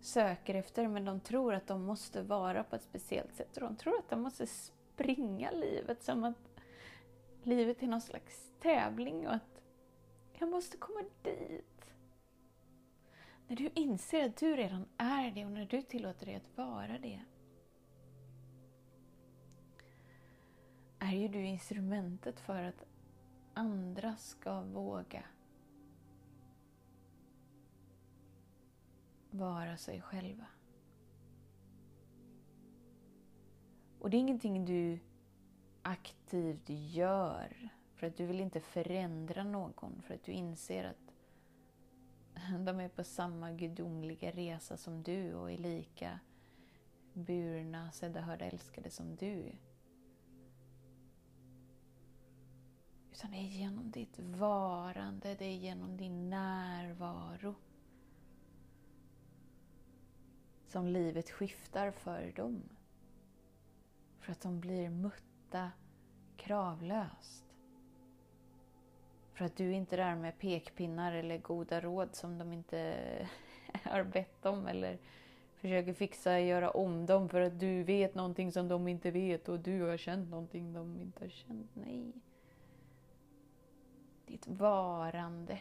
söker 0.00 0.54
efter, 0.54 0.88
men 0.88 1.04
de 1.04 1.20
tror 1.20 1.54
att 1.54 1.66
de 1.66 1.82
måste 1.82 2.22
vara 2.22 2.64
på 2.64 2.76
ett 2.76 2.82
speciellt 2.82 3.34
sätt. 3.34 3.56
Och 3.56 3.62
de 3.62 3.76
tror 3.76 3.98
att 3.98 4.10
de 4.10 4.22
måste 4.22 4.46
springa 4.46 5.50
livet 5.50 6.02
som 6.02 6.24
att 6.24 6.60
livet 7.42 7.82
är 7.82 7.86
någon 7.86 8.00
slags 8.00 8.50
tävling 8.60 9.26
och 9.26 9.34
att 9.34 9.62
jag 10.32 10.48
måste 10.48 10.76
komma 10.76 11.02
dit. 11.22 11.94
När 13.48 13.56
du 13.56 13.70
inser 13.74 14.26
att 14.26 14.36
du 14.36 14.56
redan 14.56 14.86
är 14.96 15.30
det 15.30 15.44
och 15.44 15.52
när 15.52 15.66
du 15.66 15.82
tillåter 15.82 16.26
dig 16.26 16.34
att 16.34 16.56
vara 16.56 16.98
det 16.98 17.20
är 21.12 21.18
ju 21.18 21.28
du 21.28 21.44
instrumentet 21.44 22.40
för 22.40 22.62
att 22.62 22.84
andra 23.54 24.16
ska 24.16 24.60
våga 24.60 25.24
vara 29.30 29.76
sig 29.76 30.00
själva. 30.00 30.46
Och 33.98 34.10
det 34.10 34.16
är 34.16 34.18
ingenting 34.18 34.64
du 34.64 34.98
aktivt 35.82 36.68
gör 36.68 37.68
för 37.94 38.06
att 38.06 38.16
du 38.16 38.26
vill 38.26 38.40
inte 38.40 38.60
förändra 38.60 39.44
någon, 39.44 40.02
för 40.02 40.14
att 40.14 40.24
du 40.24 40.32
inser 40.32 40.84
att 40.84 41.14
de 42.66 42.80
är 42.80 42.88
på 42.88 43.04
samma 43.04 43.52
gudomliga 43.52 44.30
resa 44.30 44.76
som 44.76 45.02
du 45.02 45.34
och 45.34 45.50
är 45.52 45.58
lika 45.58 46.20
burna, 47.12 47.92
sedda, 47.92 48.20
hörda, 48.20 48.44
älskade 48.44 48.90
som 48.90 49.16
du. 49.16 49.52
Utan 53.14 53.30
det 53.30 53.36
är 53.36 53.48
genom 53.48 53.90
ditt 53.90 54.18
varande, 54.18 55.34
det 55.34 55.44
är 55.44 55.56
genom 55.56 55.96
din 55.96 56.30
närvaro 56.30 57.54
som 60.66 60.86
livet 60.86 61.30
skiftar 61.30 61.90
för 61.90 62.32
dem. 62.36 62.62
För 64.20 64.32
att 64.32 64.40
de 64.40 64.60
blir 64.60 64.90
mutta 64.90 65.70
kravlöst. 66.36 67.44
För 69.32 69.44
att 69.44 69.56
du 69.56 69.72
inte 69.72 69.96
är 69.96 70.04
där 70.04 70.16
med 70.16 70.38
pekpinnar 70.38 71.12
eller 71.12 71.38
goda 71.38 71.80
råd 71.80 72.14
som 72.14 72.38
de 72.38 72.52
inte 72.52 72.96
har 73.84 74.04
bett 74.04 74.46
om 74.46 74.66
eller 74.66 74.98
försöker 75.54 75.94
fixa, 75.94 76.34
och 76.34 76.40
göra 76.40 76.70
om 76.70 77.06
dem 77.06 77.28
för 77.28 77.40
att 77.40 77.60
du 77.60 77.82
vet 77.82 78.14
någonting 78.14 78.52
som 78.52 78.68
de 78.68 78.88
inte 78.88 79.10
vet 79.10 79.48
och 79.48 79.60
du 79.60 79.82
har 79.82 79.96
känt 79.96 80.30
någonting 80.30 80.72
de 80.72 81.00
inte 81.00 81.24
har 81.24 81.30
känt. 81.30 81.70
Nej. 81.74 82.12
Ditt 84.26 84.46
varande, 84.46 85.60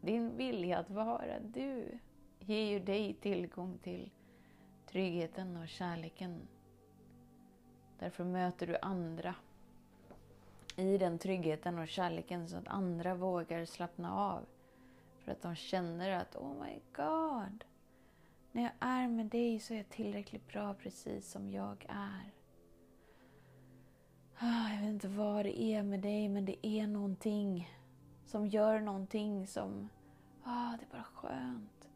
din 0.00 0.36
vilja 0.36 0.78
att 0.78 0.90
vara 0.90 1.40
du 1.40 1.98
ger 2.38 2.64
ju 2.64 2.78
dig 2.78 3.14
tillgång 3.14 3.78
till 3.78 4.10
tryggheten 4.86 5.56
och 5.56 5.68
kärleken. 5.68 6.48
Därför 7.98 8.24
möter 8.24 8.66
du 8.66 8.76
andra 8.82 9.34
i 10.76 10.98
den 10.98 11.18
tryggheten 11.18 11.78
och 11.78 11.88
kärleken 11.88 12.48
så 12.48 12.56
att 12.56 12.68
andra 12.68 13.14
vågar 13.14 13.64
slappna 13.64 14.14
av. 14.14 14.46
För 15.18 15.32
att 15.32 15.42
de 15.42 15.54
känner 15.54 16.10
att 16.10 16.36
oh 16.36 16.52
my 16.64 16.80
god, 16.92 17.64
när 18.52 18.62
jag 18.62 18.72
är 18.78 19.08
med 19.08 19.26
dig 19.26 19.60
så 19.60 19.74
är 19.74 19.78
jag 19.78 19.88
tillräckligt 19.88 20.48
bra 20.48 20.74
precis 20.74 21.30
som 21.30 21.50
jag 21.50 21.86
är. 21.88 22.33
Ah, 24.38 24.70
jag 24.74 24.80
vet 24.80 24.90
inte 24.90 25.08
vad 25.08 25.44
det 25.44 25.60
är 25.60 25.82
med 25.82 26.00
dig 26.00 26.28
men 26.28 26.44
det 26.44 26.66
är 26.66 26.86
någonting 26.86 27.68
som 28.24 28.46
gör 28.46 28.80
någonting 28.80 29.46
som, 29.46 29.88
ah, 30.42 30.76
det 30.76 30.84
är 30.84 30.92
bara 30.92 31.04
skönt. 31.14 31.88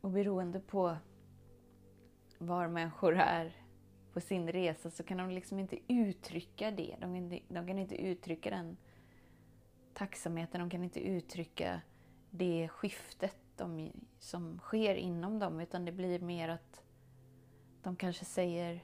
Och 0.00 0.10
beroende 0.10 0.60
på 0.60 0.96
var 2.38 2.68
människor 2.68 3.16
är 3.16 3.56
på 4.12 4.20
sin 4.20 4.48
resa 4.48 4.90
så 4.90 5.02
kan 5.02 5.18
de 5.18 5.30
liksom 5.30 5.58
inte 5.58 5.78
uttrycka 5.88 6.70
det. 6.70 6.96
De 7.00 7.00
kan 7.00 7.16
inte, 7.16 7.40
de 7.48 7.66
kan 7.66 7.78
inte 7.78 8.02
uttrycka 8.02 8.50
den 8.50 8.76
tacksamheten, 9.94 10.60
de 10.60 10.70
kan 10.70 10.84
inte 10.84 11.00
uttrycka 11.00 11.80
det 12.30 12.68
skiftet 12.68 13.36
de, 13.56 13.92
som 14.18 14.58
sker 14.58 14.94
inom 14.94 15.38
dem 15.38 15.60
utan 15.60 15.84
det 15.84 15.92
blir 15.92 16.18
mer 16.18 16.48
att 16.48 16.82
de 17.82 17.96
kanske 17.96 18.24
säger 18.24 18.80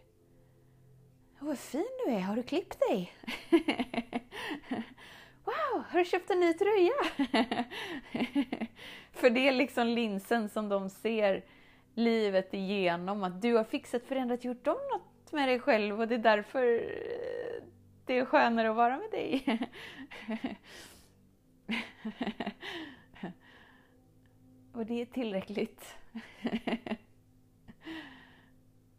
Vad 1.38 1.58
fin 1.58 1.88
du 2.06 2.12
är, 2.12 2.20
har 2.20 2.36
du 2.36 2.42
klippt 2.42 2.80
dig? 2.80 3.12
Wow, 5.44 5.82
har 5.88 5.98
du 5.98 6.04
köpt 6.04 6.30
en 6.30 6.40
ny 6.40 6.52
tröja? 6.52 6.92
För 9.12 9.30
det 9.30 9.48
är 9.48 9.52
liksom 9.52 9.86
linsen 9.86 10.48
som 10.48 10.68
de 10.68 10.90
ser 10.90 11.44
livet 11.94 12.54
igenom, 12.54 13.22
att 13.24 13.42
du 13.42 13.54
har 13.54 13.64
fixat, 13.64 14.04
förändrat, 14.04 14.44
gjort 14.44 14.66
om 14.66 14.76
något 14.92 15.32
med 15.32 15.48
dig 15.48 15.60
själv 15.60 16.00
och 16.00 16.08
det 16.08 16.14
är 16.14 16.18
därför 16.18 16.74
eh, 16.74 17.62
det 18.06 18.18
är 18.18 18.24
skönare 18.24 18.70
att 18.70 18.76
vara 18.76 18.98
med 18.98 19.10
dig. 19.10 19.44
och 24.72 24.86
det 24.86 25.00
är 25.00 25.06
tillräckligt 25.06 25.96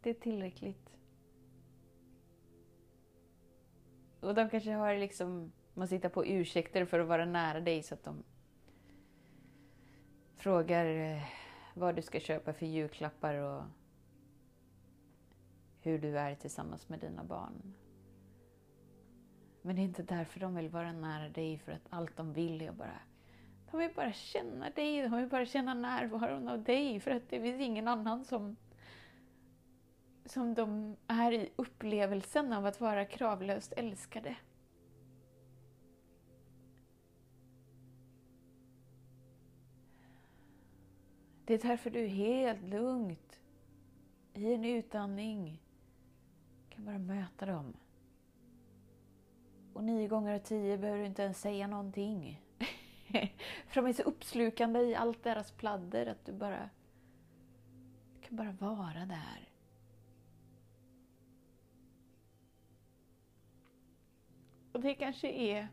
det 0.01 0.09
är 0.09 0.13
tillräckligt. 0.13 0.89
Och 4.19 4.35
de 4.35 4.49
kanske 4.49 4.71
har 4.71 4.95
liksom, 4.95 5.51
man 5.73 5.87
sitter 5.87 6.09
på 6.09 6.25
ursäkter 6.25 6.85
för 6.85 6.99
att 6.99 7.07
vara 7.07 7.25
nära 7.25 7.59
dig 7.59 7.83
så 7.83 7.93
att 7.93 8.03
de 8.03 8.23
frågar 10.35 10.85
eh, 10.85 11.21
vad 11.73 11.95
du 11.95 12.01
ska 12.01 12.19
köpa 12.19 12.53
för 12.53 12.65
julklappar 12.65 13.35
och 13.35 13.63
hur 15.81 15.99
du 15.99 16.17
är 16.17 16.35
tillsammans 16.35 16.89
med 16.89 16.99
dina 16.99 17.23
barn. 17.23 17.73
Men 19.61 19.75
det 19.75 19.81
är 19.81 19.83
inte 19.83 20.03
därför 20.03 20.39
de 20.39 20.55
vill 20.55 20.69
vara 20.69 20.91
nära 20.91 21.29
dig, 21.29 21.57
för 21.57 21.71
att 21.71 21.87
allt 21.89 22.17
de 22.17 22.33
vill 22.33 22.61
är 22.61 22.71
bara 22.71 22.99
de 23.71 23.79
vill 23.79 23.91
bara 23.95 24.13
känna 24.13 24.69
dig, 24.69 25.01
de 25.01 25.17
vill 25.17 25.27
bara 25.27 25.45
känna 25.45 25.73
närvaron 25.73 26.47
av 26.47 26.63
dig, 26.63 26.99
för 26.99 27.11
att 27.11 27.29
det 27.29 27.41
finns 27.41 27.61
ingen 27.61 27.87
annan 27.87 28.25
som 28.25 28.55
som 30.31 30.53
de 30.53 30.95
är 31.07 31.31
i 31.31 31.49
upplevelsen 31.55 32.53
av 32.53 32.65
att 32.65 32.81
vara 32.81 33.05
kravlöst 33.05 33.73
älskade. 33.77 34.35
Det 41.45 41.53
är 41.53 41.67
därför 41.67 41.89
du 41.89 42.07
helt 42.07 42.63
lugnt, 42.63 43.39
i 44.33 44.53
en 44.53 44.65
utandning, 44.65 45.61
kan 46.69 46.85
bara 46.85 46.97
möta 46.97 47.45
dem. 47.45 47.73
Och 49.73 49.83
nio 49.83 50.07
gånger 50.07 50.35
av 50.35 50.39
tio 50.39 50.77
behöver 50.77 50.99
du 50.99 51.05
inte 51.05 51.23
ens 51.23 51.41
säga 51.41 51.67
någonting. 51.67 52.41
För 53.67 53.81
de 53.81 53.85
är 53.85 53.93
så 53.93 54.03
uppslukande 54.03 54.79
i 54.79 54.95
allt 54.95 55.23
deras 55.23 55.51
pladder 55.51 56.05
att 56.05 56.25
du 56.25 56.33
bara 56.33 56.69
du 58.13 58.27
kan 58.27 58.35
bara 58.35 58.51
vara 58.51 59.05
där. 59.05 59.48
Och 64.79 64.83
det 64.85 64.95
kanske 64.95 65.27
är 65.27 65.67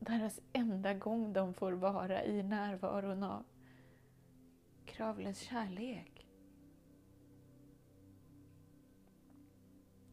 deras 0.00 0.40
enda 0.52 0.94
gång 0.94 1.32
de 1.32 1.54
får 1.54 1.72
vara 1.72 2.24
i 2.24 2.42
närvaron 2.42 3.22
av 3.22 3.44
kravlös 4.84 5.38
kärlek. 5.38 6.26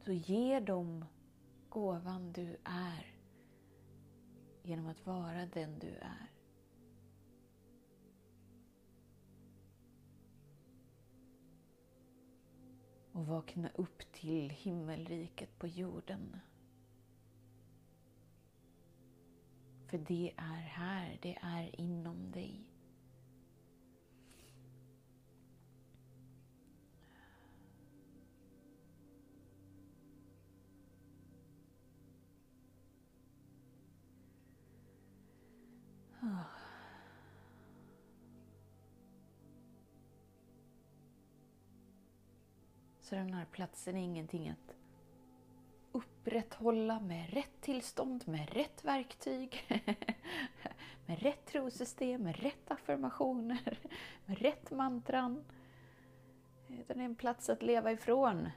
Så 0.04 0.12
ge 0.12 0.60
dem 0.60 1.04
gåvan 1.68 2.32
du 2.32 2.56
är 2.64 3.16
genom 4.62 4.86
att 4.86 5.06
vara 5.06 5.46
den 5.46 5.78
du 5.78 5.94
är. 5.96 6.30
Och 13.12 13.26
vakna 13.26 13.68
upp 13.74 14.12
till 14.12 14.50
himmelriket 14.50 15.58
på 15.58 15.66
jorden. 15.66 16.40
För 19.94 19.98
det 19.98 20.32
är 20.36 20.60
här, 20.60 21.18
det 21.22 21.38
är 21.42 21.80
inom 21.80 22.30
dig. 22.30 22.60
Så 43.00 43.14
den 43.14 43.34
här 43.34 43.44
platsen 43.44 43.96
är 43.96 44.02
ingenting 44.02 44.48
att 44.48 44.83
upprätthålla 46.24 47.00
med 47.00 47.30
rätt 47.32 47.60
tillstånd, 47.60 48.28
med 48.28 48.50
rätt 48.52 48.84
verktyg, 48.84 49.64
med 51.06 51.22
rätt 51.22 51.46
trosystem, 51.46 52.22
med 52.22 52.36
rätt 52.36 52.70
affirmationer, 52.70 53.78
med 54.26 54.38
rätt 54.38 54.70
mantran. 54.70 55.44
Utan 56.68 56.96
det 56.96 57.02
är 57.02 57.04
en 57.04 57.14
plats 57.14 57.50
att 57.50 57.62
leva 57.62 57.92
ifrån. 57.92 58.48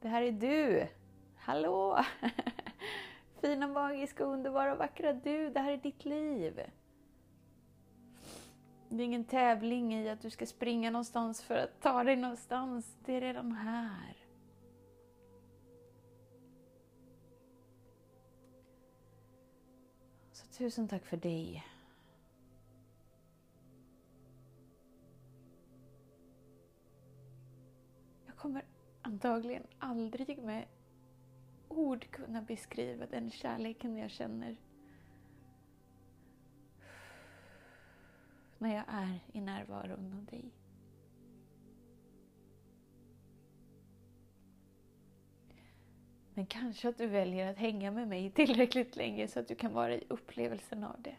Det 0.00 0.08
här 0.08 0.22
är 0.22 0.32
du! 0.32 0.88
Hallå! 1.36 2.04
Fina, 3.40 3.68
magiska, 3.68 4.24
underbara, 4.24 4.74
vackra 4.74 5.12
du! 5.12 5.50
Det 5.50 5.60
här 5.60 5.72
är 5.72 5.76
ditt 5.76 6.04
liv. 6.04 6.60
Det 8.88 9.02
är 9.02 9.04
ingen 9.04 9.24
tävling 9.24 9.94
i 9.94 10.08
att 10.08 10.20
du 10.20 10.30
ska 10.30 10.46
springa 10.46 10.90
någonstans 10.90 11.42
för 11.42 11.56
att 11.56 11.80
ta 11.80 12.04
dig 12.04 12.16
någonstans. 12.16 12.96
Det 13.04 13.12
är 13.12 13.20
redan 13.20 13.52
här. 13.52 14.23
Tusen 20.58 20.88
tack 20.88 21.06
för 21.06 21.16
dig. 21.16 21.64
Jag 28.26 28.36
kommer 28.36 28.64
antagligen 29.02 29.66
aldrig 29.78 30.38
med 30.38 30.66
ord 31.68 32.10
kunna 32.10 32.42
beskriva 32.42 33.06
den 33.06 33.30
kärleken 33.30 33.96
jag 33.96 34.10
känner 34.10 34.56
när 38.58 38.74
jag 38.74 38.84
är 38.88 39.20
i 39.32 39.40
närvaron 39.40 40.12
av 40.12 40.24
dig. 40.24 40.63
Men 46.34 46.46
kanske 46.46 46.88
att 46.88 46.98
du 46.98 47.06
väljer 47.06 47.50
att 47.50 47.56
hänga 47.56 47.90
med 47.90 48.08
mig 48.08 48.30
tillräckligt 48.30 48.96
länge 48.96 49.28
så 49.28 49.40
att 49.40 49.48
du 49.48 49.54
kan 49.54 49.72
vara 49.72 49.94
i 49.94 50.04
upplevelsen 50.08 50.84
av 50.84 51.02
det. 51.02 51.16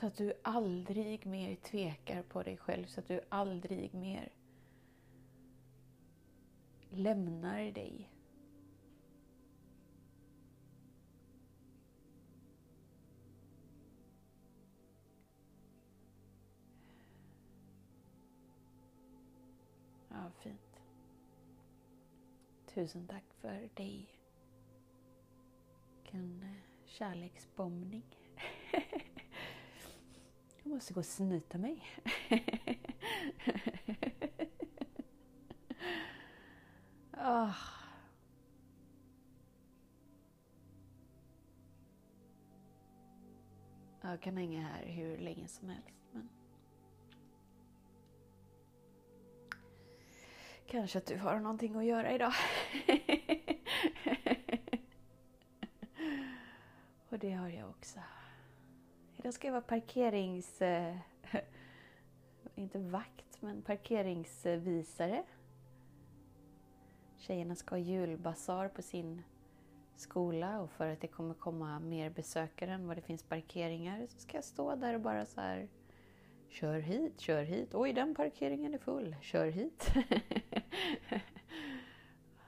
Så 0.00 0.06
att 0.06 0.16
du 0.16 0.32
aldrig 0.42 1.26
mer 1.26 1.54
tvekar 1.54 2.22
på 2.22 2.42
dig 2.42 2.56
själv, 2.56 2.86
så 2.86 3.00
att 3.00 3.08
du 3.08 3.20
aldrig 3.28 3.94
mer 3.94 4.32
lämnar 6.90 7.72
dig 7.72 8.10
Tusen 22.74 23.06
tack 23.06 23.24
för 23.40 23.68
dig. 23.74 24.08
Vilken 25.96 26.42
eh, 26.42 26.48
kärleksbombning. 26.84 28.04
Jag 30.62 30.72
måste 30.72 30.94
gå 30.94 31.00
och 31.00 31.06
snyta 31.06 31.58
mig. 31.58 31.86
oh. 37.12 37.56
Jag 44.00 44.20
kan 44.20 44.36
hänga 44.36 44.62
här 44.62 44.86
hur 44.86 45.18
länge 45.18 45.48
som 45.48 45.68
helst. 45.68 46.08
Men... 46.12 46.28
Kanske 50.72 50.98
att 50.98 51.06
du 51.06 51.18
har 51.18 51.40
någonting 51.40 51.76
att 51.76 51.84
göra 51.84 52.12
idag. 52.12 52.32
Och 57.08 57.18
det 57.18 57.32
har 57.32 57.48
jag 57.48 57.68
också. 57.68 57.98
Idag 59.16 59.34
ska 59.34 59.46
jag 59.46 59.52
vara 59.52 59.62
parkerings... 59.62 60.62
Eh, 60.62 60.96
inte 62.54 62.78
vakt, 62.78 63.42
men 63.42 63.62
parkeringsvisare. 63.62 65.24
Tjejerna 67.16 67.54
ska 67.54 67.74
ha 67.74 67.80
julbasar 67.80 68.68
på 68.68 68.82
sin 68.82 69.22
skola 69.96 70.60
och 70.60 70.70
för 70.70 70.88
att 70.88 71.00
det 71.00 71.08
kommer 71.08 71.34
komma 71.34 71.80
mer 71.80 72.10
besökare 72.10 72.72
än 72.72 72.86
vad 72.86 72.96
det 72.96 73.02
finns 73.02 73.22
parkeringar 73.22 74.06
så 74.06 74.18
ska 74.18 74.36
jag 74.36 74.44
stå 74.44 74.74
där 74.74 74.94
och 74.94 75.00
bara 75.00 75.26
så 75.26 75.40
här 75.40 75.68
Kör 76.52 76.78
hit, 76.78 77.20
kör 77.20 77.42
hit. 77.42 77.74
Oj, 77.74 77.92
den 77.92 78.14
parkeringen 78.14 78.74
är 78.74 78.78
full. 78.78 79.16
Kör 79.20 79.46
hit. 79.46 79.92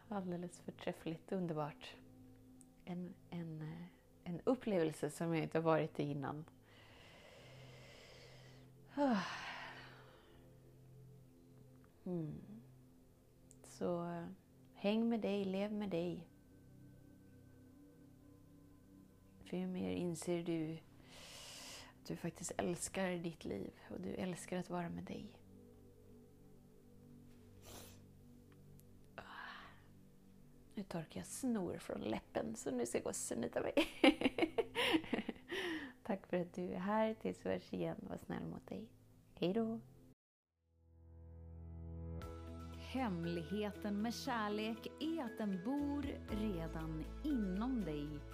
Alldeles 0.08 0.60
förträffligt, 0.60 1.32
underbart. 1.32 1.96
En, 2.84 3.14
en, 3.30 3.62
eh, 3.62 3.86
en 4.24 4.40
upplevelse 4.44 5.10
som 5.10 5.34
jag 5.34 5.42
inte 5.42 5.58
har 5.58 5.62
varit 5.62 6.00
i 6.00 6.02
innan. 6.02 6.44
Mm. 12.06 12.34
Så 13.64 14.04
eh, 14.04 14.26
häng 14.74 15.08
med 15.08 15.20
dig, 15.20 15.44
lev 15.44 15.72
med 15.72 15.90
dig. 15.90 16.28
För 19.44 19.56
ju 19.56 19.66
mer 19.66 19.90
inser 19.90 20.42
du 20.42 20.78
att 22.04 22.08
du 22.08 22.16
faktiskt 22.16 22.52
älskar 22.56 23.10
ditt 23.10 23.44
liv 23.44 23.72
och 23.90 24.00
du 24.00 24.14
älskar 24.14 24.58
att 24.58 24.70
vara 24.70 24.88
med 24.88 25.04
dig. 25.04 25.26
Nu 30.74 30.82
torkar 30.82 31.20
jag 31.20 31.26
snor 31.26 31.78
från 31.78 32.00
läppen 32.00 32.56
så 32.56 32.70
nu 32.70 32.86
ska 32.86 32.98
jag 32.98 33.04
gå 33.04 33.08
och 33.08 33.16
snyta 33.16 33.60
mig. 33.60 33.74
Tack 36.02 36.26
för 36.26 36.40
att 36.40 36.54
du 36.54 36.72
är 36.72 36.78
här. 36.78 37.14
Tills 37.14 37.46
vi 37.46 37.50
hörs 37.50 37.72
igen. 37.72 37.96
Var 38.00 38.16
snäll 38.16 38.46
mot 38.46 38.66
dig. 38.66 38.88
Hejdå! 39.34 39.80
Hemligheten 42.78 44.02
med 44.02 44.14
kärlek 44.14 44.86
är 45.00 45.24
att 45.24 45.38
den 45.38 45.64
bor 45.64 46.06
redan 46.30 47.04
inom 47.24 47.84
dig. 47.84 48.34